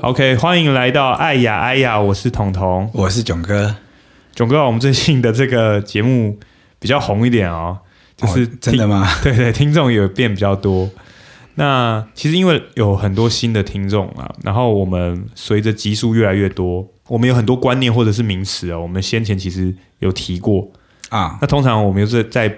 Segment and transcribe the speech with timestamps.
[0.00, 3.74] OK，欢迎来到爱呀爱呀，我是彤彤，我是囧哥。
[4.32, 6.38] 囧哥，我们最近的这个节目
[6.78, 7.76] 比较红一点哦，
[8.16, 9.08] 就是、哦、真的吗？
[9.24, 10.88] 对对，听众也变比较多。
[11.56, 20.70] 那其实因为有很多新的听众啊，然后我们随着集数越来越多，我们有很多观念或者是名词啊，我们先前其实有提过
[21.08, 21.38] 啊。
[21.40, 22.54] 那通常我们就是在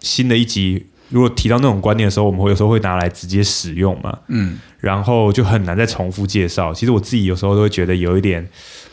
[0.00, 0.86] 新的一集。
[1.14, 6.74] 如果提到那种观念的时候，我们会有时候会拿来直接使用嘛，嗯，然后就很难再重复介绍。
[6.74, 8.44] 其实我自己有时候都会觉得有一点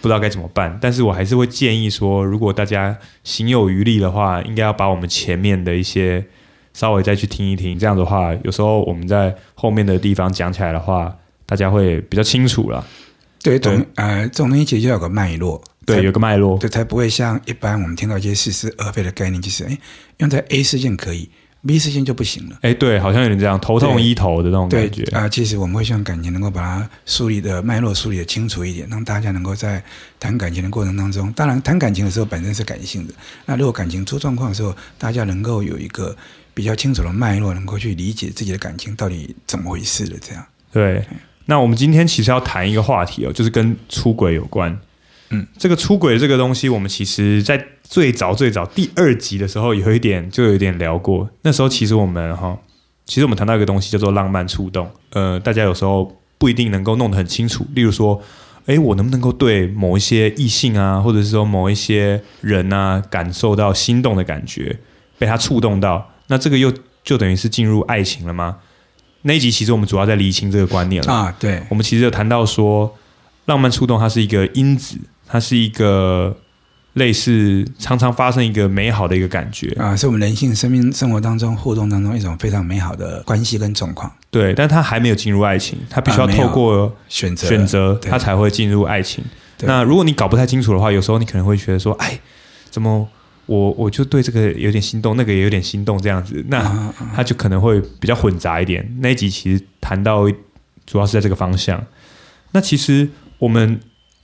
[0.02, 6.24] 不知道该怎么办，但是我还是会建议说，如果大家行有余力的话，应该要把我们前面的一些
[6.76, 7.80] 稍微再去听一听。
[7.80, 11.12] 这样的话，有时候我们在后面的地方讲起来的话，
[11.48, 12.86] 大家会比较清楚了。
[13.42, 19.76] 对，对，呃，这种东西其实要有个脉络，对，有个脉络，对，才不会像一般我们听到一些似是而非的概念，就是哎，
[20.18, 21.28] 用在 A 事件可以。
[21.66, 22.58] B 事件就不行了。
[22.62, 25.30] 哎，对，好像有点这样头痛医头的那种感觉啊、呃。
[25.30, 29.84] 其实我们会希望感情能够把它梳理的脉络梳理的清楚一点，让大家能够在
[30.20, 33.14] 谈感情的过程当中，当然谈感情的时候本身是感性的。
[33.46, 36.16] 那如果感情出状况的时候，大家能够有一个
[36.54, 40.46] 比较清楚的脉络，能够去理解自己的感情到底怎么回事的这样。
[40.72, 41.06] 对。
[41.46, 44.80] 那我们今天其实要谈一个话题哦，就是跟出轨有关。
[45.32, 51.30] 嗯，这个出轨这个东西，我们其实在最早最早第二集的时候有一点就有一点聊过。
[51.42, 52.58] 那时候其实我们哈，
[53.06, 54.90] 其实我们谈到一个东西叫做浪漫触动。
[55.12, 57.66] 呃，大家有时候不一定能够弄得很清楚。
[57.74, 58.22] 例如说，
[58.66, 64.78] 哎，我能不能够对某一些异性啊，或者是说某一些人啊，感受到心动的感觉，
[65.18, 66.74] 被他触动到，那这个又
[67.04, 68.58] 就等于是进入爱情了吗？
[69.22, 71.36] 那一集其实我们主要在厘清这个观念了啊。
[71.40, 72.98] 对，我们其实有谈到说，
[73.46, 74.98] 浪漫触动它是一个因子。
[75.32, 76.36] 它是一个
[76.96, 84.12] 类似常常发生一个美好的一个感觉啊，是我们人性生命生活当中互动当中一种非常美好的关系跟状况。
[84.30, 89.24] 对，但他还没有进入爱情，他必须要透过选择选择，它才会进入爱情。
[89.62, 92.20] 那如果你搞不太清楚的话，有时候你可能会觉得说，哎，
[92.70, 93.08] 怎么
[93.46, 98.86] 我我就对这个有点心动，那个也有点心动这样子，那他就可能会比较混杂一点。
[99.00, 100.30] 那一集其实谈到
[100.86, 101.82] 主要是在这个方向。
[102.52, 103.08] 那其实
[103.40, 103.80] 我们。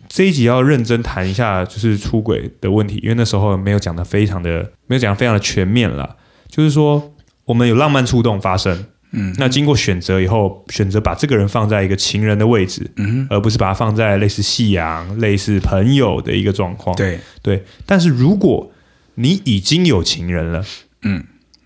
[0.09, 6.16] 这一集要认真谈一下，就是出轨的问题，因为那时候没有讲的非常的，没有讲的非常的全面了。
[6.50, 7.13] 就是说，
[7.45, 16.96] 我们有浪漫触动发生，嗯，那经过选择以后，选择把这个人放在一个情人的位置，嗯，而不是把它放在类似夕阳、类似朋友的一个状况。
[16.96, 18.72] 对对，但是如果
[19.16, 20.63] 你已经有情人了，
[21.01, 21.23] 嗯，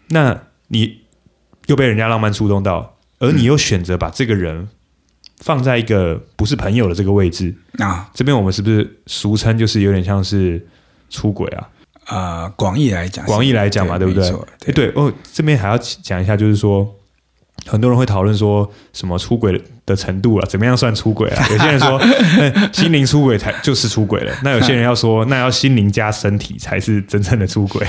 [0.09, 1.01] 那你
[1.67, 4.67] 又被人家浪漫触动到，而你又选择把这个人。
[5.41, 10.65] 放在一个不是朋友的这个位置啊，这边我们是不是俗称就是有点像是
[11.09, 11.67] 出轨啊？
[12.05, 14.73] 啊、呃，广义来讲，广义来讲嘛，对，对不对？
[14.73, 16.87] 对，对哦，这边还要讲一下，就是说
[17.65, 21.45] 很多人会讨论说什么出轨的程度啊，怎么样算出轨啊？
[21.49, 21.99] 有些人说
[22.71, 27.87] 心灵出轨才就是出轨了，那有些人要说 那要心灵加身体才是真正的出轨。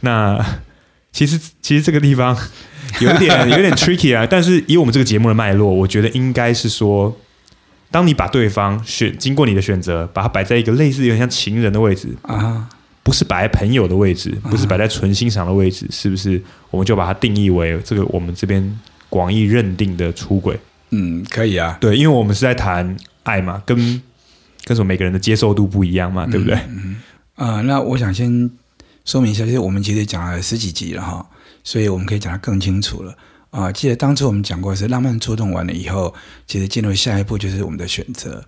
[0.00, 0.44] 那
[1.10, 2.36] 其实其实这个地方。
[3.04, 7.16] 有点有点 tricky 啊，但是以我们这个节目的脉络，我觉得应该是说，
[7.90, 12.68] 当你把对方选经过你的选择，把它摆在一个类似有点像情人的位置啊，
[13.02, 16.40] 不是摆在朋友的位置，不是摆在纯欣赏的位置，是不是？
[16.70, 20.58] 我们就把它定义为这个我们这边广义认定的出轨。
[20.90, 23.76] 嗯，可以啊，对，因为我们是在谈爱嘛，跟
[24.64, 26.54] 跟什么每个人的接受度不一样嘛，对不对？
[26.68, 26.96] 嗯
[27.34, 28.50] 啊、呃，那我想先
[29.06, 31.26] 说明一下，就是我们其实讲了十几集了哈。
[31.64, 33.16] 所以我们可以讲得更清楚了
[33.50, 33.72] 啊！
[33.72, 36.14] 记得当初我们讲过是浪漫触动完了以后，
[36.46, 38.44] 其实进入下一步就是我们的选择。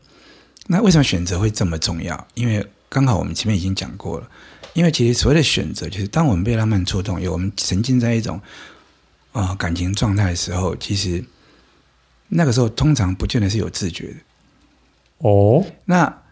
[0.66, 2.28] 那为什么选择会这么重要？
[2.34, 4.28] 因为刚好我们前面已经讲过了。
[4.74, 8.40] 因为其实所谓的选择，就是当我们被浪漫触动，有我们沉浸在一种
[9.32, 11.24] 啊感情状态的时候，其实
[12.28, 14.16] 那个时候通常不见得是有自觉的。
[15.18, 16.22] 哦，那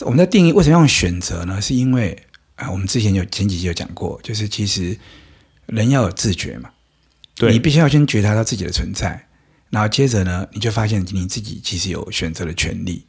[0.00, 1.60] 我们在定义为什么要用选择呢？
[1.60, 2.24] 是因为
[2.60, 4.96] 啊，我们之前有前几集有讲过，就是其实。
[5.66, 6.68] 人要有自觉嘛，
[7.36, 9.28] 对，你必须要先觉察到自己的存在，
[9.68, 13.06] 然后接着呢，你就发现你自己其实有选择的权利。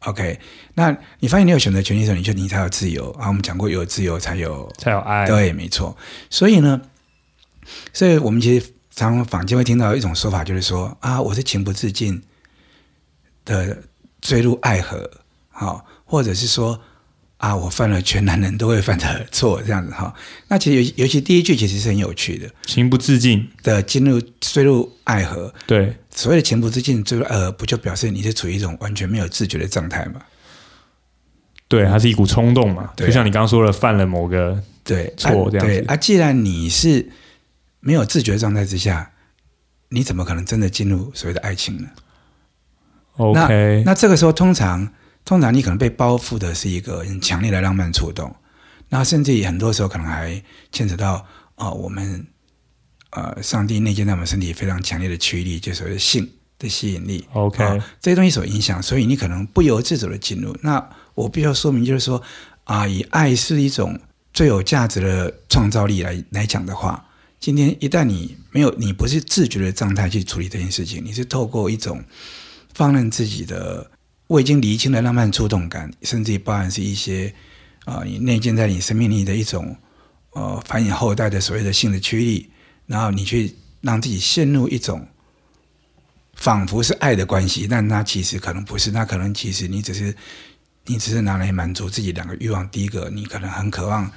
[0.00, 0.40] OK，
[0.74, 3.28] 那你发现你有选择权利的时候，你就你才有自由啊。
[3.28, 5.96] 我们讲过，有自由才有才有爱，对，没错。
[6.30, 6.80] 所以呢，
[7.92, 12.20] 所以我们其实常常坊间会听到一种说法，就是说啊，我是情不自禁
[13.44, 13.84] 的
[14.20, 15.08] 坠入爱河，
[15.50, 16.82] 好，或者是说。
[17.44, 20.14] 啊，我犯了全男人都会犯的 错，这样子哈。
[20.48, 25.52] 那其实尤尤其第一句其实是很有趣的，情不自禁的进入坠入爱河。
[25.66, 30.22] 对，所谓的情不自禁坠入爱河，不就表示你是处于一种完全没有自觉的状态吗？
[31.68, 32.90] 对，它是一股冲动嘛。
[32.96, 35.80] 就像你刚刚说的，犯了某个对错这样子。
[35.80, 37.06] 对啊，既然你是
[37.80, 39.10] 没有自觉状态之下，
[39.90, 41.88] 你怎么可能真的进入所谓的爱情呢
[43.18, 44.88] ？OK，那那这个时候通常
[45.24, 48.34] 通常你可能被包覆的是一个很强烈的浪漫触动，
[48.88, 51.14] 那甚至于很多时候可能还牵扯到
[51.54, 52.26] 啊、呃，我们
[53.10, 57.24] 呃，上帝内建在我们身体非常强烈的驱力，就是所谓的性的吸引力。
[57.32, 60.56] OK，、呃、这些东西所影响，所以你可能不由自主的进入。
[60.62, 60.84] 那
[61.14, 62.20] 我必须要说明，就是说
[62.64, 63.98] 啊、呃，以爱是一种
[64.32, 67.06] 最有价值的创造力来来讲的话。
[67.40, 72.02] 今天一旦你没有，你不是自觉的状态去处理这件事情，你是透过一种
[72.72, 73.90] 放任自己的
[74.28, 77.32] 未经厘清的浪漫触动感，甚至于包含是一些
[77.84, 79.76] 啊、内建在你生命里的一种
[80.32, 82.50] 呃繁衍后代的所谓的性的驱力，
[82.86, 85.06] 然后你去让自己陷入一种
[86.34, 90.16] 仿佛是爱的关系，但它其实可能不是，那可能其实你只是
[90.86, 94.10] 你只是拿来满足自己两个欲望，第一个你可能很渴望。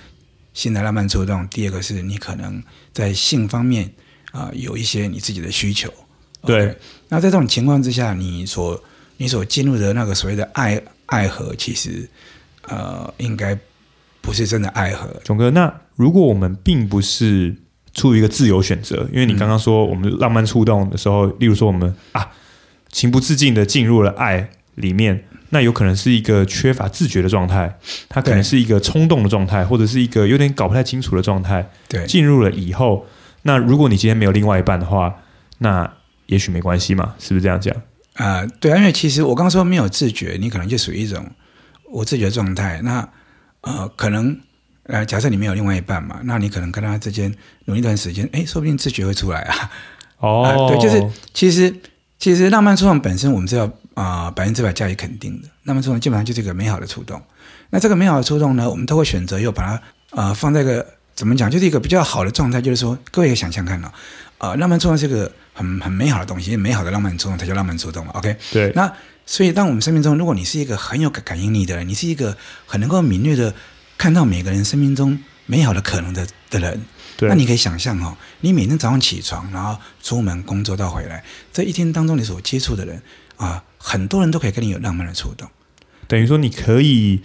[0.54, 1.48] 性的浪漫触动。
[1.50, 3.94] 第二个是你可能在性方面
[4.32, 5.94] 啊、有一些你自己的需求。
[6.42, 6.76] 对。
[7.10, 8.84] 那在这种情况之下，你所
[9.18, 12.08] 你所进入的那个所谓的爱爱河，其实
[12.68, 13.58] 呃应该
[14.22, 15.10] 不是真的爱河。
[15.24, 17.56] 囧哥，那如果我们并不是
[17.94, 22.30] 出于一个自由选择，因为你刚刚说我们浪漫触动的时候，嗯、例如说我们啊
[22.92, 25.26] 情不自禁的进入了爱里面。
[25.50, 27.80] 那有可能是一个缺乏自觉的状态，
[28.10, 31.66] 它可能是一个冲动的状态，或者是一个有点搞不太清楚的状态。
[31.88, 33.06] 对，进入了以后，
[33.44, 35.24] 那如果你今天没有另外一半的话，
[35.60, 35.90] 那
[36.26, 37.74] 也许没关系嘛，是不是这样讲？
[38.18, 41.26] 啊、呃，对啊，因为其实我刚刚说没有自觉，你可能就属于一种
[41.92, 42.82] 无自觉状态。
[42.84, 43.08] 那
[43.62, 44.38] 呃，可能
[44.84, 47.34] 呃，假设你没有另外一半嘛，那你可能跟他之间
[47.66, 49.72] 努一段时间，哎，说不定自觉会出来啊。
[50.20, 51.04] 哦、呃， 对，就是
[51.34, 51.74] 其实
[52.20, 53.72] 其实浪漫触动本身，我们是要。
[53.98, 55.50] 啊，百分之百加以肯定的。
[55.64, 57.20] 那么这种基本上就是一个美好的触动。
[57.72, 59.72] 那这个美好的触动呢，我们都会选择又把它
[60.12, 60.86] 啊、呃、放在一个
[61.16, 62.62] 怎么讲，就是一个比较好的状态。
[62.62, 63.94] 就是说，各位可以想象看到，啊、
[64.40, 68.12] 呃，浪漫冲动是一个很很美好的东西，美好的浪漫冲动才叫浪漫冲动嘛。
[68.16, 68.72] OK，对。
[68.76, 68.92] 那
[69.26, 73.54] 所以，当我们生命中，如果你是一个很有感感应力的人，你是一个很能够敏锐的
[73.98, 76.82] 看到每个人生命中美好的可能的的人，
[77.18, 77.30] 对。
[77.30, 83.02] 那你可以想象哦，你每天早上起床，然后出门工作到回来，这一天当中你所接触的人
[83.36, 83.64] 啊。
[83.80, 85.48] 很多人都可以跟你有浪漫的触动，
[86.08, 87.22] 等于说你可以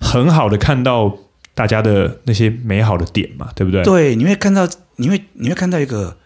[0.00, 1.16] 很好的看到
[1.54, 3.82] 大家的那些美好的点嘛，对不对？
[3.84, 6.18] 对，你会看到，你会你会看到一个，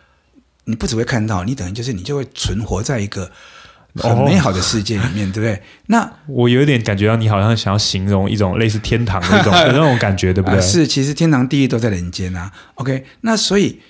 [0.69, 3.31] 你不只会看到，你等于就是你就会存活在一个
[3.95, 5.63] 很美好的世界里面，哦、 对不对？
[5.87, 10.61] 那我有点感觉到你好像想要形容一种类似天堂的那种 那种感觉，对不对？
[10.61, 12.53] 是，其实天堂地狱都在人间啊。
[12.75, 13.81] OK，那所以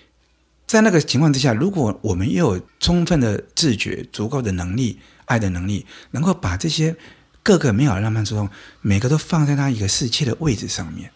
[0.66, 4.98] 在那个情况之下，如果我们又有充分的自觉、足够的能力。
[5.28, 6.96] 爱的能力，能够把这些
[7.42, 8.48] 各个美好的浪漫之中，
[8.81, 11.10] 每个都放在他一个世界的位置上面。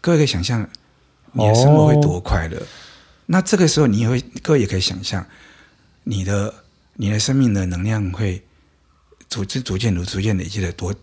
[0.00, 0.70] 各位可以想象，
[1.32, 2.56] 你的生活会多快乐。
[2.56, 2.62] 哦、
[3.30, 5.24] 那这个时候，你也会，各位也可以想象，
[6.04, 6.52] 你的
[6.94, 8.42] 你的生命的能量会
[9.28, 10.94] 逐渐逐渐逐逐渐累积的多，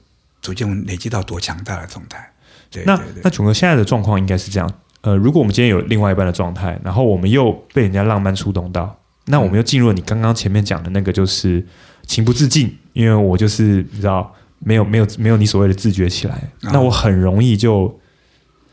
[0.41, 2.29] 逐渐累积到多强大的状态。
[2.69, 4.71] 对，那那囧哥现在的状况应该是这样。
[5.01, 11.65] 呃，如果我们今天有另外一半的状态，然后我们又被人家浪漫触动到，那我们又进入了你刚刚前面讲的那个，就是。
[12.07, 17.99] 情不自禁，因为我就是你知道，没有没有没有你所谓的自觉起来，哦、那我很容易就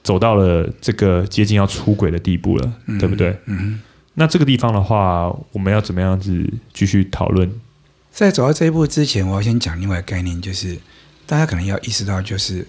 [0.03, 3.37] 走到了这个接近要出轨的地步了，嗯、对不对？
[3.47, 3.81] 嗯。
[4.15, 7.51] 那这个地方的话，我们要怎么样子继续讨论？
[8.11, 10.77] 在走到这一步之前，我要先讲另外一个概念，就是
[11.27, 12.67] 大家可能要意识到，就是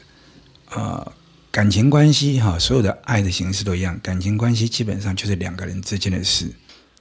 [0.69, 1.11] 呃，
[1.51, 6.49] 感情关系哈，所有的爱的形式都一样，感情关系基本上就是两个人之间的事。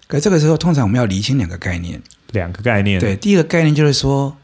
[0.09, 2.03] 可这个时候，通常我们要厘清两个概念。
[2.33, 4.37] 两个概念，对，第一个概念就是说，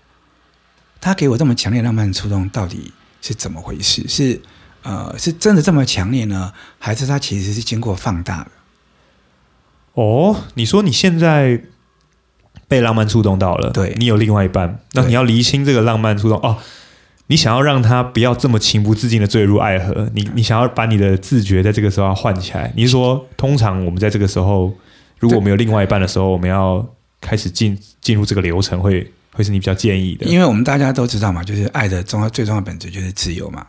[1.01, 4.07] 他给我这么强烈浪漫触动，到底是怎么回事？
[4.07, 4.41] 是
[4.83, 8.51] 呃，是真的这么强烈呢，还是它其实是经过放大的？
[9.95, 11.61] 哦，你说你现在
[12.69, 16.59] 被浪漫触动到了，对，你有另外一半，那你要厘清这个浪漫触动哦，
[17.27, 22.73] 你想要让他不要这么情不自禁的坠入爱河，你你想要把你的自觉在这个时候要唤起来。
[22.77, 24.73] 你是说，通常我们在这个时候，
[25.19, 26.87] 如果我们有另外一半的时候，我们要
[27.21, 33.67] 开始进进入这个流程会会是你比较建议的，因为我们大家都知道嘛，就是爱的重要最重要的本质就是自由嘛，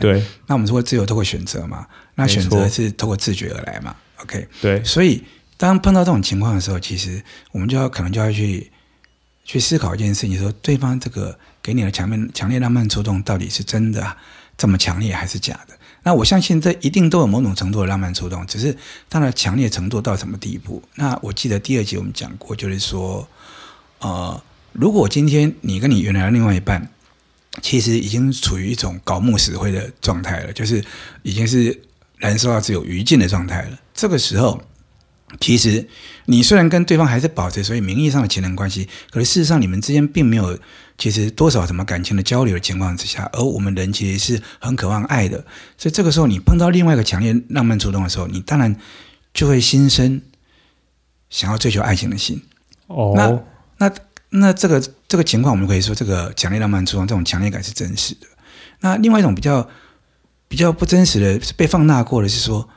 [0.00, 0.12] 对。
[0.14, 0.24] 对。
[0.46, 4.46] 那我们说自由透过选择嘛，那选择是透过自觉而来嘛，OK。
[4.60, 4.82] 对。
[4.84, 5.22] 所以
[5.56, 7.22] 当碰到这种情况的时候，其实
[7.52, 8.70] 我们就要可能就要去
[9.44, 14.16] 去思考一件事情：说对方这个给你的强烈强烈浪漫触动，到底是真的
[14.56, 15.76] 这么强烈，还是假的？
[16.04, 18.76] 那我相信这一定都有某种程度的浪漫触动，只是
[19.08, 20.82] 它的强烈程度到什么地步？
[20.96, 23.28] 那我记得第二集我们讲过，就是说，
[24.00, 26.90] 呃，如果今天你跟你原来的另外一半，
[27.60, 30.82] 其实已经处于一种搞木死灰的状态了，就是
[31.22, 31.82] 已经是
[32.16, 34.62] 燃烧到只有余烬的状态了，这个时候，
[35.40, 35.86] 其实
[36.26, 40.58] 你虽然跟对方还是保持所以名义上的情人关系，可是事实上你们之间并没有
[40.96, 45.44] 其实多少什么感情的交流的情况之下，而我们人其实是很渴望爱的，
[45.76, 48.74] 所以这个时候你碰到另外一个强烈浪漫触动的时候，你当然
[49.34, 50.22] 就会心生
[51.28, 52.40] 想要追求爱情的心。
[52.86, 53.94] 哦，那那
[54.32, 58.26] 那这个这个情况，我们可以说这个强烈浪漫之中这种强烈感是真实的。
[58.80, 59.68] 那另外一种比较
[60.48, 62.68] 比较不真实的是被放大过的是说，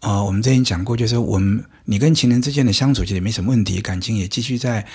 [0.00, 1.64] 啊、我们之前讲过，就是我们。
[1.90, 4.86] 你跟情人之间的相处其实没什么问题，感情也继续在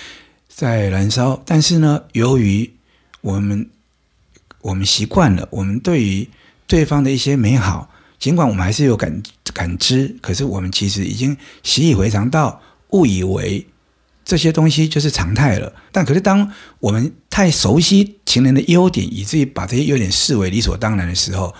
[0.48, 1.42] 在燃烧。
[1.44, 2.70] 但是呢，由于
[3.20, 3.68] 我们
[4.60, 6.30] 我们习惯了，我们对于
[6.68, 9.20] 对方的一些美好，尽管我们还是有感
[9.52, 13.66] 感知，可是我们其实已经习以为常到误以为
[14.24, 15.72] 这些东西就是常态了。
[15.92, 16.50] 但可是当
[16.80, 21.54] 我们太熟悉情人的优点，以至于把这些优点视为理所当然的时候，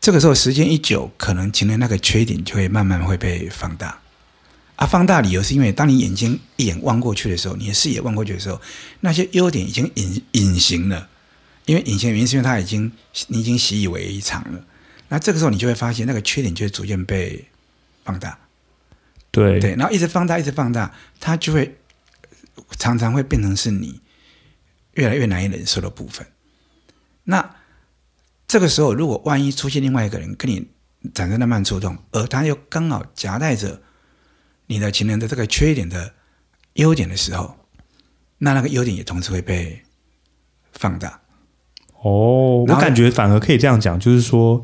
[0.00, 3.98] 这个时候时间一久，可能情人那个缺点就会慢慢会被放大。
[4.76, 8.60] 啊，放大理由是因为，当你眼睛一眼望过去的时候，你的视野望过去的时候，
[9.00, 11.08] 那些优点已经隐隐形了。
[11.64, 12.92] 因为隐形原因是因为他已经
[13.28, 14.64] 你已经习以为常了。
[15.08, 17.44] 那这个时候你就会发现，那个缺点就会逐渐被
[18.04, 18.38] 放大。
[19.44, 21.76] 对对，然后一直放大，一直放大，它就会
[22.78, 24.00] 常常会变成是你
[24.92, 26.26] 越来越难以忍受的部分。
[27.24, 27.56] 那
[28.48, 30.68] 这个时候，如果万一出现另外一个人跟你
[31.14, 33.82] 产生了慢触动，而他又刚好夹带着。
[34.68, 36.12] 你的情人的这个缺点的
[36.72, 37.56] 优点的时候，
[38.38, 39.80] 那那个优点也同时会被
[40.72, 41.20] 放大。
[42.02, 44.60] 哦，我感觉反而可以这样讲，就是说，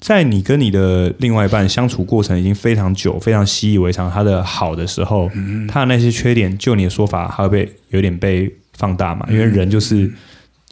[0.00, 9.26] 在你跟你的另外一半相处过程已经非常久、非常习以为常，他的好的时候，嗯，他的那些缺点，就你的说法，还会被有点被放大嘛？
[9.30, 10.12] 因为人就是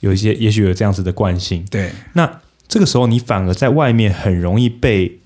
[0.00, 1.64] 有一些，也许有这样子的惯性。
[1.70, 5.20] 对，那这个时候你反而在外面很容易被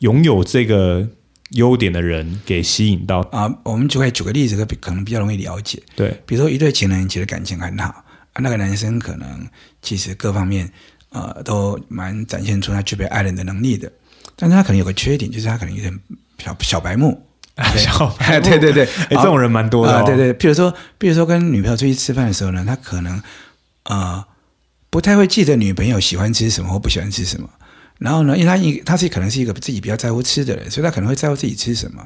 [0.00, 1.08] 拥有这个。
[1.52, 5.78] 优点的人给吸引到啊，我们就可以举个例子，可可能比较容易了解。
[5.94, 7.88] 对，比如说一对情人其实感情很好
[8.32, 9.46] 啊，那个男生可能
[9.82, 10.72] 其实各方面
[11.12, 13.90] 呃都蛮展现出他具备爱人的能力的，
[14.36, 16.00] 但是他可能有个缺点，就是他可能有点
[16.38, 17.26] 小小白目。
[17.76, 20.02] 小白目 对对对，哎，这种人蛮多的。
[20.04, 23.22] 对对，比如说，比如说跟女朋友出去吃饭的时候呢，他可能
[23.84, 24.24] 呃
[24.88, 27.48] 不太会记得女朋友喜欢吃什么或不喜欢吃什么。
[27.98, 32.04] 然后呢，因为他一他是可能是一个自己比较在乎吃的人，所以他可能会在乎自己吃什么。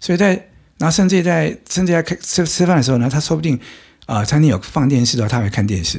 [0.00, 0.28] 所以在
[0.76, 3.56] 然后甚至在甚至在吃吃饭的时候呢，他说不定
[4.06, 5.98] 啊、呃，餐厅有放电视的话，他会看电视。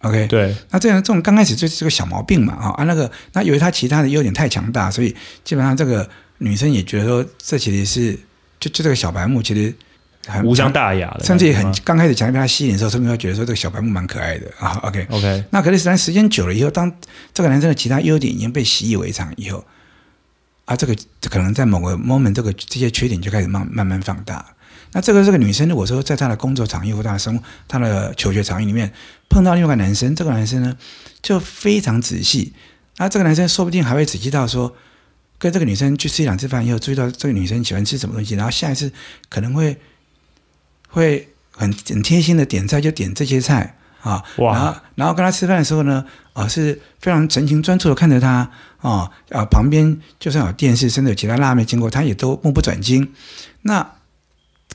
[0.00, 0.54] OK，对。
[0.70, 5.14] 那这样这种刚开始就是个小毛病嘛，啊啊那个那由于他其他的优点太强大，所以
[5.44, 8.12] 基本上这个女生也觉得说，这其实是
[8.58, 9.74] 就就这个小白目其实。
[10.26, 14.78] 很无伤大雅的，甚至也很刚开始强烈被他吸引的时候，甚至会觉得说这个小白目蛮可爱的啊。
[14.82, 16.92] OK OK，那可是时时间久了以后，当
[17.32, 19.64] 这个男生的其他优点已经被习以为常以后，
[20.66, 24.44] 啊，这个可能在某个 moment，这个这些缺点就开始慢慢慢放大。
[24.92, 28.92] 那这个这个女生如果说在她的工作场域或她的生她的求学场域里面
[29.28, 30.76] 碰到另外一个男生，这个男生呢
[31.22, 32.52] 就非常仔细。
[32.96, 34.74] 那这个男生说不定还会仔细到说，
[35.38, 38.92] 跟这个女生去吃一两次饭以后，注意到这个女生喜欢吃什么东西，然后下一次
[39.28, 39.76] 可能会。
[40.92, 53.14] 会很很贴心的点菜，就点这些菜啊，哇然后然后跟他吃饭的时候呢，啊是非常神情专注的看着他啊啊，旁边就算有电视，甚至有其他辣妹经过，他也都目不转睛。
[53.62, 53.88] 那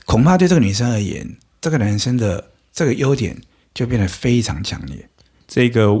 [0.04, 1.26] 恐怕对这个女生而言，
[1.60, 3.36] 这个男生的这个优点
[3.74, 5.08] 就变得非常强烈。
[5.48, 5.92] 这个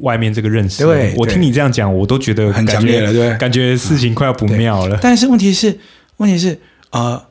[0.00, 4.98] 外面这个认识，对，我听你这样讲，我都觉得很强烈了，对，感觉事情快要不妙了。
[5.00, 5.78] 但是问题是，
[6.16, 6.58] 问题是，
[6.90, 7.24] 呃，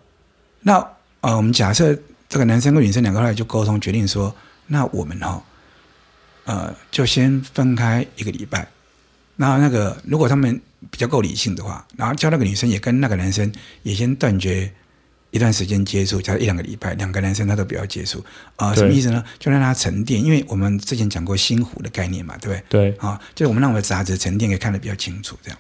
[0.61, 0.75] 那
[1.21, 1.97] 呃，我们假设。
[2.29, 5.39] 这个男生跟女生两个后来就沟通，决定说：“那我们哦，
[6.45, 8.67] 呃，就先分开一个礼拜。
[9.37, 13.53] 然后那个，如果他们比较够理性的话，然后叫那个女生也跟那个男生
[13.83, 14.67] 也先断绝
[15.33, 18.23] 一段时间接触，加一两个礼拜，两个男生他都不要接触
[18.55, 18.75] 啊、呃？
[18.77, 19.21] 什么意思呢？
[19.37, 22.91] 就让他沉淀，因为我们之前讲过心湖的概念嘛，对不对？
[22.91, 25.37] 对啊，就是我们让我们的杂质沉淀，可以看得比较清楚。
[25.43, 25.59] 这样，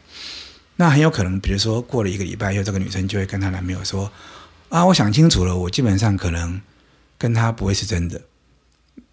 [0.77, 4.09] 那很有可能，比如说过了一个礼拜以后，这个女生就会跟她男朋友说。”
[4.69, 6.59] 啊，我想清楚了，我基本上可能
[7.15, 8.19] 跟他不会是真的。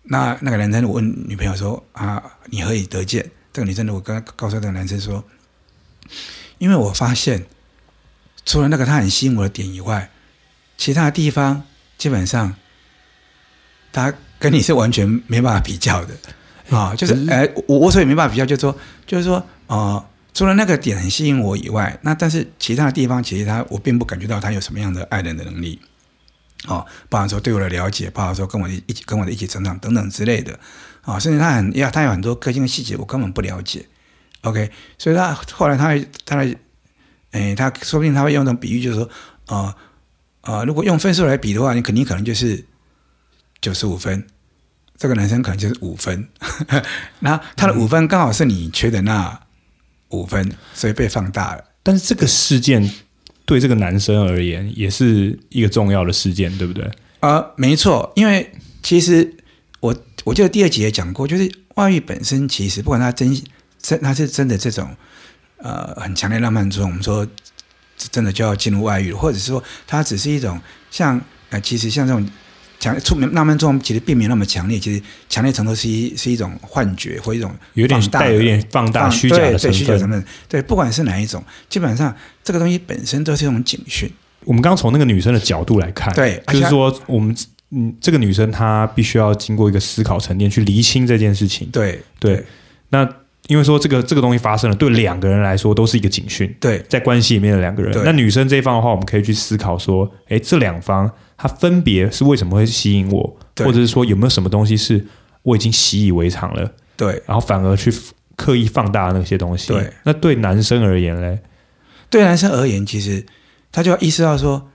[0.05, 5.23] 那那个男生问女朋友说：“啊，你何以得见？”这个女生如果跟告诉这个男生说
[6.57, 7.45] ：“因为我发现，
[8.47, 10.11] 除了那个他很吸引我的点以外，
[10.81, 11.63] 其他的地方
[11.99, 12.55] 基本上
[13.93, 16.15] 他跟你是完全没办法比较的。
[16.71, 25.81] 啊，就是哎，我我所以没办法比较，就是说，就是说，啊。”除了那个点很吸引我以外，那但是其他的地方其实他我并不感觉到他有什么样的爱人的能力，
[26.69, 30.53] 哦，包含说对我的了解，包含说跟我一起跟我的一起成长等等之类的，
[31.03, 33.85] 啊、哦，甚至他很呀，他有很多个性的细节我根本不了解
[34.43, 36.55] ，OK，所以他后来他会他来，
[37.33, 39.11] 哎，他说不定他会用一种比喻，就是说，
[39.47, 39.77] 啊
[40.43, 42.65] 啊，如果用分数来比的话，你肯定可能就是
[43.61, 44.27] 九十五分，
[44.97, 46.27] 这个男生可能就是五分，
[47.21, 49.39] 那他的五分刚好是你缺的那
[50.09, 51.65] 五分，所以被放大了。
[51.83, 52.91] 但是这个事件
[53.45, 56.85] 对这个男生而言也是一个重要的事件，对不对？
[57.21, 58.51] 啊、呃，没错，因为
[58.83, 59.37] 其实
[59.81, 59.95] 我
[60.25, 63.35] 我记得第二集也讲过，就是外遇本身其实不管他真
[63.79, 64.95] 真他是真的这种
[65.59, 67.27] 呃很强烈浪漫中，我们说
[68.11, 72.27] 真的就要进入外遇，或者是说它只是一种像呃其实像这种
[72.79, 84.11] 强出浪漫中其实并没有那么强烈，其实强烈程度是一是一种幻觉或一种有点带有一点放大虚假的成分，对，虚假成分，对，不管是哪一种，基本上这个东西本身都是一种警讯。
[84.45, 87.37] 我们刚刚从那个女生的角度来看，对，就是说我们
[87.73, 91.69] 嗯，这个女生她必须要经过一个思考沉淀去厘清这件事情。
[91.71, 92.47] 对对，对，
[92.89, 93.07] 那
[93.51, 96.57] 因为说这个这个东西发生了，对两个人来说都是一个警讯。
[96.61, 105.05] 对，在关系里面的两个人，那女生这一方的话，我们可以去思考说，哎，这两方他分别是为什么会吸引我，或者是说有没有什么东西是
[105.43, 106.73] 我已经习以为常了？
[106.97, 107.93] 对，然后反而去
[108.37, 109.73] 刻意放大那些东西。
[109.73, 111.41] 对，那对男生而言嘞？
[112.09, 113.27] 对男生而言，其实
[113.73, 114.69] 他就要意识到说。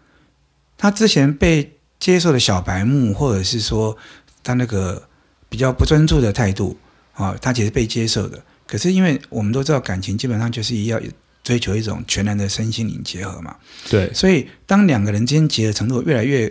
[0.77, 3.95] 他之前被接受的小白目，或者是说
[4.43, 5.01] 他那个
[5.47, 6.77] 比较不专注的态度
[7.13, 8.37] 啊，他其实被接受的。
[8.67, 10.99] 可是因为我们都知道，感情基本上就是要
[11.43, 13.55] 追求一种全然的身心灵结合嘛。
[13.89, 14.11] 对。
[14.13, 16.41] 所以当两个人之间结合程度越来越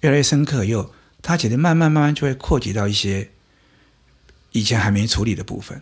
[0.00, 3.28] 越来越深刻以后，他其实慢慢慢慢就会扩及到一些
[4.52, 5.80] 以前还没处理的部分。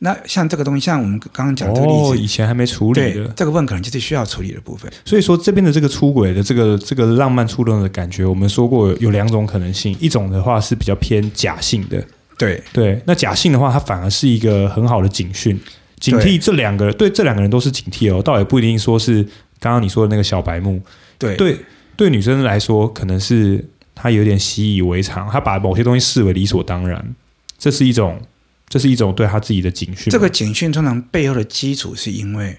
[0.00, 4.92] 那像这个东西，像我们刚刚讲这个例子，哦，以前还没处理的，对，这个部分可能就是需要处理的部分。
[5.04, 12.04] 所以说，这边的这个出轨的这个这个浪漫触动的感觉，我们说过有两种可能性，一种的话是比较偏假性的，
[12.44, 13.02] 对对。
[13.06, 15.58] 那假性的话，它反而是一个很好的警讯，
[15.98, 19.22] 警惕这两个，对，对这两个人都是警惕哦，倒也不一定说是
[19.58, 20.80] 刚刚你说的那个小白目，
[21.18, 21.58] 对对
[21.96, 27.14] 对，女生来说可能是她有点习以为常，她把某些东西视为理所当然，
[27.58, 28.20] 这是一种。
[28.66, 30.10] 这是一种对她自己的警讯。
[30.10, 32.58] 这个警讯通常背后的基础是因为，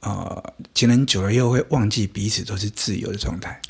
[0.00, 3.60] 呃，情人久了又会忘记彼此都是自由的状态。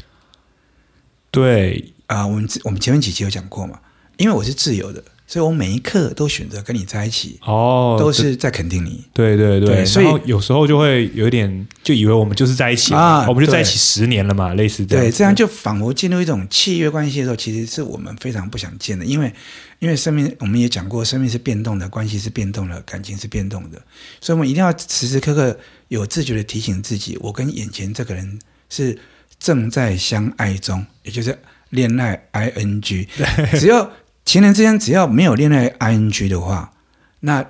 [1.30, 3.80] 对啊、呃，我们我们前面几期有讲过嘛，
[4.18, 5.02] 因为我是自由的。
[5.26, 9.02] 所以我每一刻都选择跟你在一起，哦，都是在肯定你。
[9.14, 15.04] 对对对，对，所以有时候就会有点就以为我们就是在一起啊，我们就在一起十年了嘛，类似这样。
[15.04, 19.32] 对，这样就仿佛进入一种契约关系的时候，其实是我们非常不想见的，因为
[19.78, 23.80] 因为生命我们也讲过，生命是变动的，关系是变动的，感情是变动的，
[24.20, 25.58] 所以我们一定要时时刻刻
[25.88, 28.98] 有自觉的提醒自己，我跟眼前这个人是
[29.40, 31.38] 正在相爱中，也就是
[31.70, 33.08] 恋爱 ing，
[33.58, 33.90] 只要。
[34.24, 36.72] 情人之间只要没有恋爱 ing 的话，
[37.20, 37.44] 那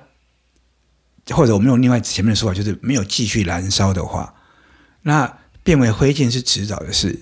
[1.31, 4.33] 或者我们用另外前面的说法，就是没有继续燃烧的话，
[5.03, 7.19] 那变为灰烬是迟早的事，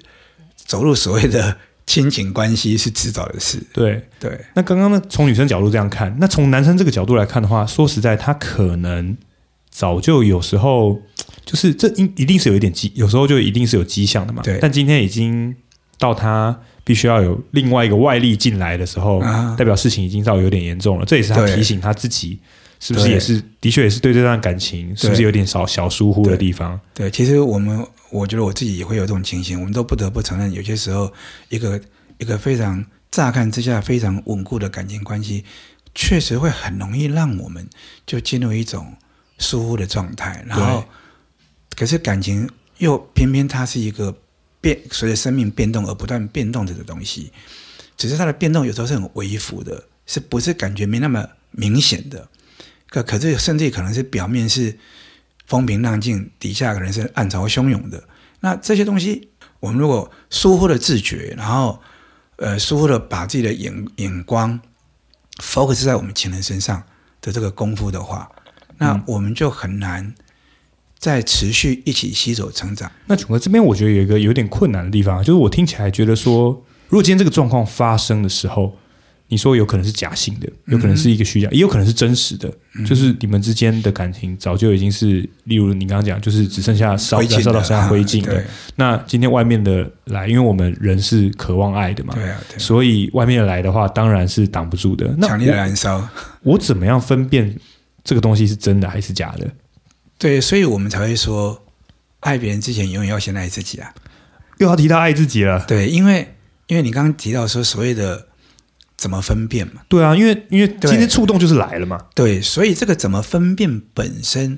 [0.55, 3.61] 走入所谓的亲情关系是迟早的事。
[3.71, 4.43] 对对。
[4.55, 9.15] 那刚刚呢，从女生角度这样看，那从男生这个角度来看的话，说实在，他可能
[9.69, 10.99] 早就有时候
[11.45, 14.41] 就是这一一定是有一点迹，有时候就一定是有迹象的嘛。
[14.41, 14.57] 对。
[14.59, 15.55] 但今天已经
[15.99, 16.59] 到他。
[16.83, 21.05] 必须要有另外一个外力进来的时候，啊、代表事情已经到有点严重了。
[21.05, 22.37] 这也是他提醒他自己，
[22.79, 26.77] 是不是也是的确也是对这段感情是不是有点少小疏忽的地方？
[26.93, 31.11] 对，对，其实我们我觉得我自己也会有这种情形，我们都不得不承认，有些时候
[31.47, 31.79] 一个
[32.17, 35.45] 一个非常乍看之下非常稳固的感情关系，
[35.95, 37.65] 确实会很容易让我们
[38.05, 38.93] 就进入一种
[39.37, 40.43] 疏忽的状态。
[40.45, 40.83] 然后，
[41.77, 44.13] 可是感情又偏偏它是一个。
[44.63, 47.34] 变随着生命变动而不断变动着的东西，
[47.97, 52.30] 只是它的变动有时候是很微幅的，是不是感觉没那么明显的？
[52.88, 54.80] 可可是甚至可能是表面是
[55.45, 58.02] 风平浪静，底下可能是暗潮汹涌的。
[58.39, 59.28] 那这些东西，
[59.60, 61.82] 我们如果疏忽了自觉，然后
[62.38, 64.58] 呃疏忽了把自己的眼眼光
[65.41, 66.82] focus 在我们情人身上
[67.19, 68.32] 的这个功夫的话，
[68.78, 70.15] 那我们就很难。
[71.03, 72.89] 在持续一起携手成长。
[73.07, 76.51] 那楚哥这边，我觉得有一个有点困难的地方，就是我听起来觉得说，
[76.87, 78.73] 如果今天这个状况发生的时候，
[79.27, 88.41] 你说有可能是假性的，有可能是一个虚假，嗯、也有可能是真实的，嗯、就是你们之间的感情早就已经是，例如你刚刚讲，就是只剩下烧烧到剩下灰烬的。
[88.77, 95.13] 那今天外面的来，因为我们人是渴望爱的嘛，对啊，对啊，所以外面的来的话，当然是挡不住的。
[95.17, 96.07] 那强烈的燃烧，
[96.43, 97.53] 我怎么样分辨
[98.05, 99.45] 这个东西是真的还是假的？
[100.23, 101.65] 对，所以我们才会说，
[102.21, 103.93] 爱别人之前，永远要先爱自己啊！
[104.57, 105.65] 又要提到爱自己了。
[105.67, 106.36] 对，因为
[106.67, 108.29] 因为你刚刚提到说所谓的
[108.95, 109.81] 怎么分辨嘛？
[109.89, 112.05] 对啊，因为因为今天触动就是来了嘛。
[112.15, 114.57] 对，所以这个怎么分辨本身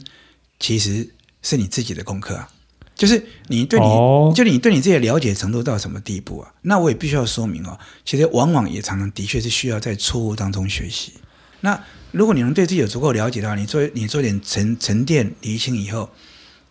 [0.59, 1.09] 其实
[1.41, 2.47] 是你自己的功课啊。
[2.93, 6.53] 就是你对你，哦、就你对你自己的了解程度到什么地步啊？
[6.61, 7.75] 那我也必须要说明哦，
[8.05, 11.13] 其实往往也常常的确是需要在错误当中学习。
[11.61, 11.83] 那
[12.15, 16.09] 如果你能对自己有足够了解的话，你做你做点沉沉淀厘清以后，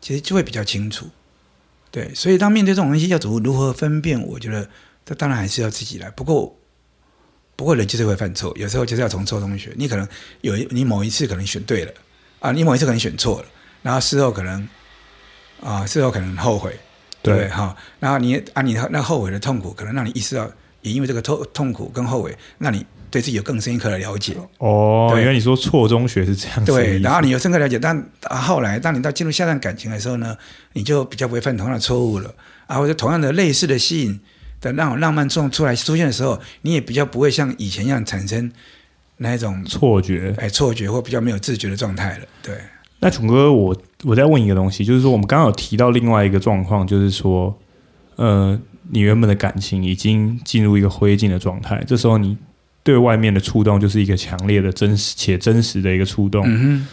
[0.00, 1.06] 其实就会比较清楚。
[1.90, 4.20] 对，所以当面对这种东西，要如如何分辨？
[4.26, 4.68] 我觉得
[5.04, 6.08] 这当然还是要自己来。
[6.10, 6.56] 不过，
[7.56, 9.72] 不过人就是会犯错，有时候就是要从错中学。
[9.76, 10.08] 你可能
[10.40, 11.92] 有你某一次可能选对了
[12.40, 13.48] 啊，你某一次可能选错了，
[13.82, 14.66] 然后事后可能。
[15.60, 16.78] 啊，事后可能后悔，
[17.22, 17.76] 对哈、哦。
[17.98, 20.50] 然后你啊，你那后悔的痛苦，可能让你意识到，
[20.82, 24.34] 也因为这个痛痛苦跟后悔，让你对自己有更深刻的了解。
[24.58, 26.72] 哦，对原来你说错中学是这样子。
[26.72, 30.36] 对，然后你有深刻了解，但后来当你到进入下段感情的时候呢，
[30.72, 32.34] 你就比较不会犯同样的错误了
[32.66, 34.18] 啊，或者同样的类似的吸引
[34.60, 38.50] 的那种浪漫状出来出现的时候，你也比较不会像以前一样产生
[39.18, 42.24] 那一种错觉，哎，错觉或比较没有自觉的状态了。
[42.42, 42.56] 对。
[42.98, 47.56] 那琼哥，我我再问一个东西，就是说我们刚刚有提到另外一个状况，就是说，
[48.16, 48.58] 呃，
[48.90, 52.36] 你原本的感情已经进入一个灰烬的状态，这时候你
[52.84, 56.44] 对外面的触动就是一个强烈的、真实且真实的一个触动。
[56.46, 56.86] 嗯。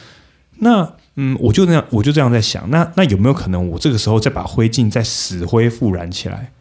[0.57, 6.51] 那嗯，我就那样，我就这样在想，那那有没有可能，我这个时候再把灰烬再死灰复燃起来？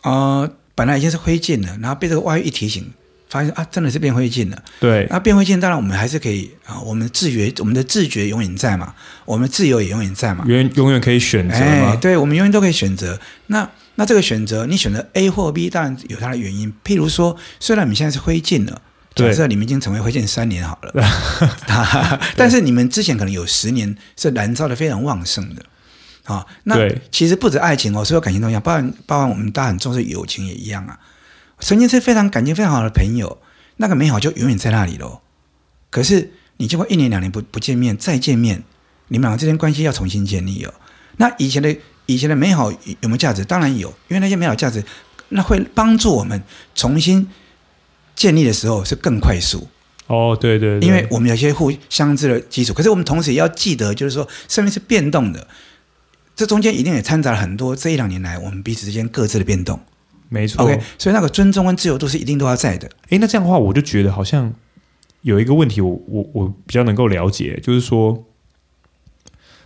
[0.00, 2.90] 啊、呃，本来已经是灰烬了，然后被这个外遇一提醒。
[3.28, 4.62] 发现啊，真的是变灰烬了。
[4.78, 11.96] 对，那变灰烬，当然我们还是可以啊，我们的自觉，我们的自觉永远在嘛，我们自由也永远在嘛，永永远可以选择嘛。
[11.96, 13.18] 对，我们永远都可以选择。
[13.46, 16.72] 那那这个选择，你选择 A 或 B，当然有它的原因。
[16.84, 18.80] 譬如说，虽然你们现在是灰烬了，
[19.14, 21.02] 假设你们已经成为灰烬三年好了，对
[22.36, 25.62] 但是你们之前可能有十年是燃烧的非常旺盛的
[26.24, 26.46] 啊。
[26.64, 26.76] 那
[27.10, 30.98] 其实不止爱情哦，所有感情都一样，包含包含我们大家很重视友情也一样啊。
[31.60, 33.38] 曾经是非常感情非常好的朋友，
[33.76, 35.20] 那个美好就永远在那里喽。
[35.90, 38.62] 可是你经过一年两年不不见面，再见面，
[39.08, 40.72] 你们两个之间关系要重新建立哦。
[41.18, 41.76] 那以前的
[42.12, 43.44] 以前的美好有没有价值？
[43.44, 44.84] 当然有，因为那些美好价值，
[45.30, 46.42] 那会帮助我们
[46.74, 47.28] 重新
[48.14, 49.68] 建立的时候是更快速。
[50.06, 52.74] 哦，对对对，因为我们有些互相知的基础。
[52.74, 55.46] 可是我们同时也要记得，就是说生命是变动的，
[56.36, 59.80] 这中间一定也掺杂了很多这一两年来我们彼此之间各自的变动。
[60.28, 62.90] 没错，OK，所以那个尊重跟自由度是一定都要在的。
[63.10, 64.52] 诶，那这样的话，我就觉得好像
[65.20, 68.24] 有一个问题我，我我我比较能够了解，就是说，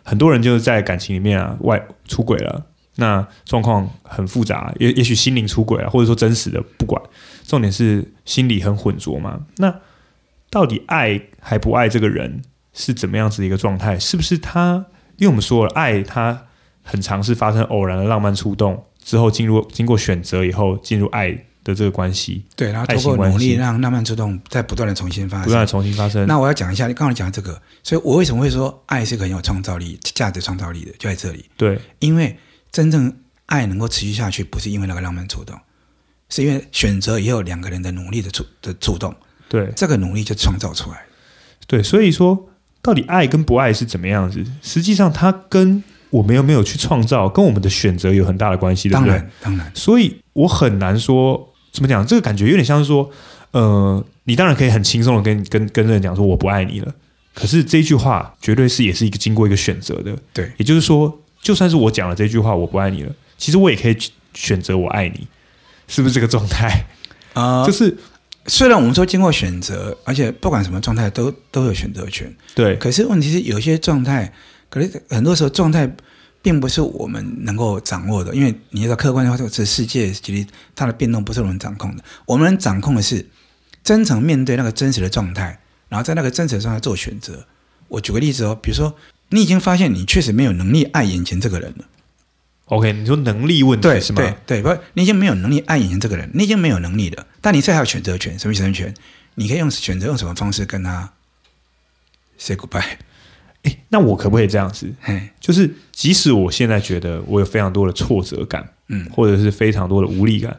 [0.09, 2.65] 很多人就是在感情里面啊外出轨了，
[2.95, 7.03] 那状况很复杂，也也许心灵出轨了，或者说真实的，不管，
[7.43, 9.41] 重点是心理很混浊嘛。
[9.57, 9.81] 那
[10.49, 12.41] 到底爱还不爱这个人
[12.73, 13.99] 是怎么样子的一个状态？
[13.99, 14.87] 是不是他？
[15.17, 16.47] 因为我们说了，爱他
[16.85, 18.85] 很尝试发生偶然的浪漫触动。
[19.03, 26.25] 之后进入经过选择以后进入爱的这个关系，对，然后通过努力让浪漫触动在不断的重新发生，不断的重新发生。
[26.25, 31.45] 那我要讲一下，你刚刚讲这个，所以我为什么会说爱是很有创造力、价值创造力的，就在这里。
[31.57, 32.39] 对，因为
[32.71, 33.13] 真正
[33.47, 35.59] 爱能够持续下去，不是因为那个浪漫触动，
[36.29, 39.13] 是因为选择也有两个人的努力的触的触动。
[39.49, 41.05] 对，这个努力就创造出来。
[41.67, 42.49] 对，所以说
[42.81, 44.45] 到底爱跟不爱是怎么样子？
[44.63, 49.11] 实际上它跟我们有没有去创造，跟我们的选择有很大的关系，对不对？
[49.11, 49.73] 当然，当然。
[49.75, 53.11] 所以我很难说怎么讲，这个感觉有点像是说，
[53.51, 56.95] 呃，你当然可以很轻松的跟跟跟人讲说我不爱你了，
[57.35, 60.51] 可是这句话绝对是也是一个经过一个选择的，对。
[60.57, 63.97] 也就是说，就算是我讲了这句话我不爱你了，其实我也可以
[64.33, 65.27] 选择我爱你，
[65.87, 66.87] 是不是这个状态？
[67.35, 67.95] 啊、呃，就是
[68.47, 72.75] 虽然我们说经过选择，而且不管什么状态都都有选择权，对。
[72.77, 74.33] 可是问题是有些状态。
[74.69, 75.89] 可是很多时候状态
[76.47, 82.05] 并不是我们能够掌握的，因为你知道客观的话，这世界其实它的变动不是我们掌控的。
[82.25, 83.27] 我们能掌控的是
[83.83, 87.45] 真诚面对那个真实的状态，然后在那个真实的状态做选择。
[87.89, 88.95] 我举个例子哦，比如说
[89.31, 91.85] 你已经发现你确实没有能力爱眼前这个人了。
[92.67, 94.23] OK，你说能力问题对是吗？
[94.23, 97.27] 对对，不，你已经没有能力爱眼前这个人，你已经没有能力了。
[97.41, 98.95] 但你这还有选择权，什么选择权？
[99.35, 101.13] 你可以用选择用什么方式跟他
[102.39, 102.99] say goodbye。
[103.67, 104.93] 诶，那我可不可以这样子？
[105.01, 110.59] 嘿就是即使我现在觉得我有非常多的挫折感，嗯，或者是非常多的无力感，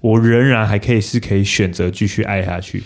[0.00, 2.82] 我仍然还可以是可以选择继续爱下去。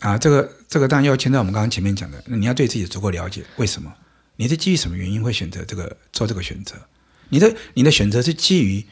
[0.00, 3.92] 啊，这个这个当然要牵到我们刚刚前面讲的，那你要对自己足够了解，为什么？
[4.36, 6.74] 你是基于什么原因会选择这个做这个选择？
[7.30, 8.84] 你的你的选择是基于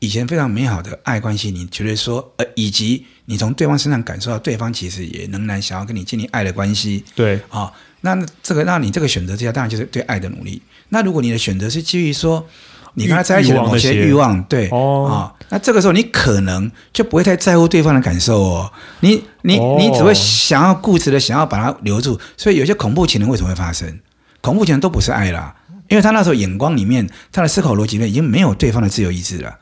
[0.00, 7.72] 以前非常美好的爱关系，你觉得说，呃，以及你从对方身上感受到对方其实也仍然想要跟你建立爱的关系，对啊。
[8.00, 10.62] 那这个，那你这个选择之下，当然就是对爱的努力。
[10.90, 12.46] 那如果你的选择是基于说，
[12.94, 18.72] 你跟他在一起的某些欲望，对，哦，啊，那这个时候你可能就不会太在乎对方的感受哦。
[19.00, 22.18] 你你你只会想要固执的想要把他留住。
[22.36, 24.00] 所以有些恐怖情人为什么会发生？
[24.40, 25.54] 恐怖情人都不是爱啦，
[25.88, 29.58] 因为他那时候眼光里面，他的思考逻辑里面已经没有对方的自由意志了，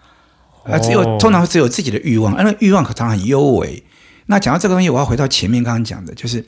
[0.64, 3.82] 啊，只有通常只有自己的欲望，那欲望可常常很幽微。
[4.26, 6.44] 那讲到这个东西，我要回到前面刚刚讲的，就是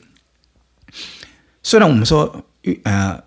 [1.69, 3.23] 虽然我们说欲呃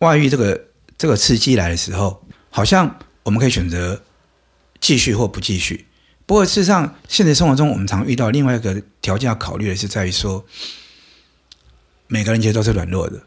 [0.00, 0.66] 外遇这个
[0.98, 4.02] 这个刺激来的时候，好像我们可以选择
[4.78, 5.86] 继续或不继续。
[6.26, 10.44] 不过事实上，现实生活中我们常遇到另外一个条件要考虑的是在于说，
[12.06, 13.18] 每个人其实都是软弱的。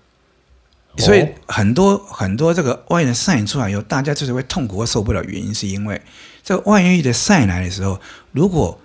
[0.99, 5.99] 所以很多很多这个外遇的 sign 出来以后，大家就是会痛苦或受不了，原因是因为
[6.43, 7.99] 这个外遇的 sign 来的时候，
[8.33, 8.79] 如果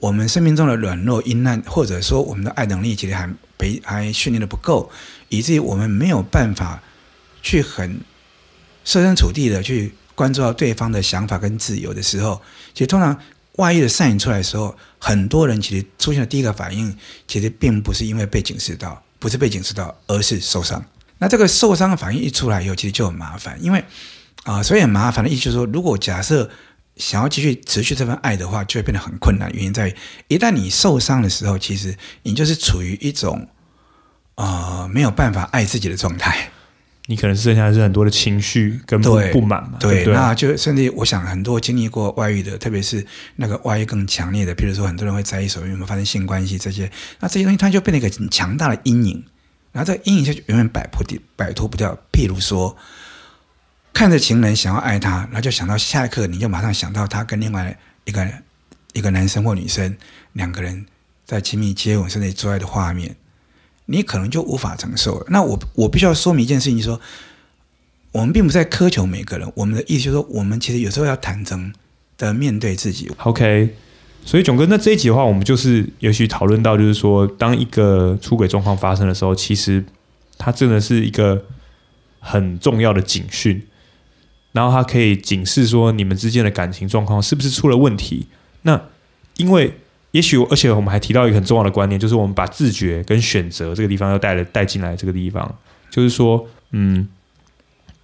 [0.00, 4.90] 我们生命中的软弱、阴暗，或者说我们的爱能力其实还被还训练的不够，
[5.30, 6.82] 以至于我们没有办法
[7.40, 7.98] 去很
[8.84, 12.42] 设身处地的去关注到对方的想法跟自由的时候，
[12.74, 13.18] 其实通常
[13.52, 16.94] 外遇的善引出来的时候，很多人其实出现的第一个反应，
[17.26, 20.84] 其实并不是因为被警示到，不是被警示到，而是受伤。
[21.18, 23.82] 那这个受伤的反应一出来以后，其实就很麻烦，因为
[24.44, 26.50] 啊、所以很麻烦的意思就是说，如果假设
[26.96, 29.52] 想要继续持续这份爱的话，就会变得很困难。
[29.52, 29.94] 原因在于，
[30.28, 33.46] 一旦你受伤的时候，其实你就是处于一种、
[34.40, 36.48] 呃、没有办法爱自己的状态。
[37.06, 39.78] 你可能剩下的是很多的情绪跟不不满嘛。
[39.80, 43.04] 对，对对，那就甚至我想很多经历过外遇的，特别是
[43.36, 49.24] 那个外遇更强烈的，比如说很多人会在意所有没有发生性关系这些，那这些东西它就变成一个很强大的阴影。
[49.72, 51.96] 然后这个阴影就永远摆脱的摆脱不掉。
[52.12, 52.76] 譬如说，
[53.92, 58.26] 看着情人想要爱他，然后就想到下一刻，你就马上想到他跟另外一个
[58.92, 59.96] 一个男生或女生
[60.34, 60.86] 两个人
[61.26, 63.14] 在亲密接吻甚至做爱的画面，
[63.90, 65.26] 你可能就无法承受了。
[65.28, 67.00] 那我我必须要说明一件事情，就说，
[68.12, 71.72] 我们并不在苛求每个人，我们的意思就是说，我们其实有时候要坦诚
[72.16, 73.10] 的面对自己。
[73.18, 73.74] OK。
[74.22, 79.82] 所以囧哥，那这一集的话，我们就是也许讨论到，就是说，当一个出轨状况发生的时候，其实
[80.36, 81.46] 它真的是一个
[82.18, 83.66] 很重要的警讯，
[84.52, 88.26] 然后它可以警示说你们之间的感情状况是不是出了问题。
[88.60, 88.78] 那
[89.38, 89.79] 因为
[90.12, 95.54] 也许，而且我们还提到一个很重要的观念，就是我们把自觉跟选择这个地方要带了带进来这个地方，
[95.90, 97.08] 就是说，嗯，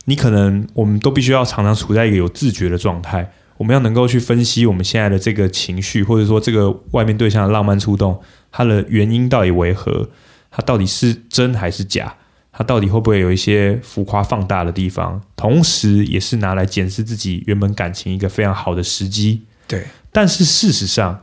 [0.05, 3.33] 你可能我们都必须要常常处在一个有自觉的状态。
[3.57, 8.21] 我们要能够去分析我们现在的这个情绪，或者说这个外面对象的浪漫触动，
[8.53, 10.09] 它的原因到底为何？
[10.51, 12.15] 它到底是真还是假？
[12.53, 15.21] 它到底会不会有一些浮夸放大的地方？
[15.37, 19.43] 同时，也是拿来检视自己原本感情一个非常好的时机。
[19.67, 19.85] 对。
[20.13, 21.23] 但是事实上，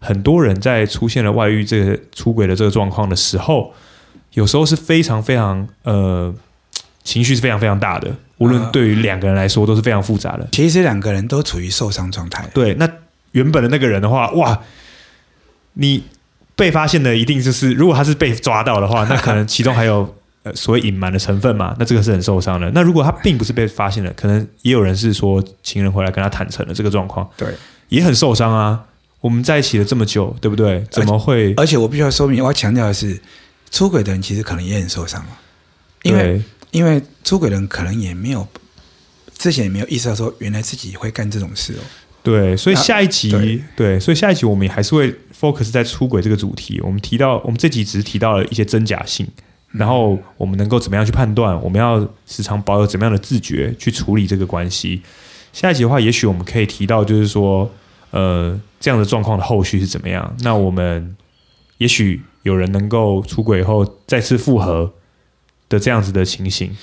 [0.00, 3.72] 很多人在出现了外遇这个出轨的这个状况的时候，
[4.32, 6.34] 有时候是非常非常呃。
[7.02, 10.46] 情绪是非常非常大的，无论对于两个人来说都是非常复杂的。
[10.52, 12.46] 其实两个人都处于受伤状态。
[12.52, 12.86] 对，那
[13.32, 14.60] 原本的那个人的话，哇，
[15.72, 16.04] 你
[16.54, 22.70] 被发现的一定就是，如果他是被抓到的话， 那可能其中还有呃所谓隐瞒的成分嘛，那这个是很受伤的。
[22.74, 27.48] 那如果他并不是被发现的，可能也有人是说情人回来跟他坦诚了这个状况，对，
[27.88, 28.84] 也很受伤啊。
[29.20, 30.84] 我们在一起了这么久，对不对？
[30.90, 31.54] 怎么会？
[31.54, 33.20] 而且我必须要说明，我要强调的是，
[33.70, 35.40] 出轨的人其实可能也很受伤啊，
[36.02, 36.42] 因为。
[36.72, 38.46] 因为出轨人可能也没有
[39.36, 41.82] 之前也没有意识到说，原来自己会干这种事哦。
[42.22, 46.80] 对，所以下一集对，对，所以下一集我们也还是会 focus 在出轨这个主题。
[46.84, 49.26] 我们提到，我们这集只是提到了一些真假性，
[49.72, 51.60] 然后我们能够怎么样去判断？
[51.60, 55.02] 我们要时常保有怎么样的自觉去处理这个关系。
[55.52, 57.68] 下一集的话，也许我们可以提到，就是说，
[58.10, 60.34] 呃，这样的状况的后续是怎么样？
[60.40, 61.16] 那我们
[61.78, 64.92] 也许有人能够出轨后再次复合。
[65.70, 66.76] 的这样子的情形，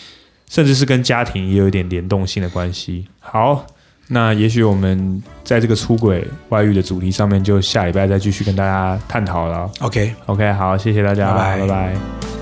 [0.49, 3.05] 甚至是跟家庭也有一点联动性的关系。
[3.19, 3.67] 好，
[4.07, 9.69] 那也许我们在这个出轨外遇的主题上面，就下礼拜再继续跟大家探讨了。
[9.81, 11.59] OK，OK，okay, 好，谢谢大家，拜拜。
[11.59, 12.36] 拜拜。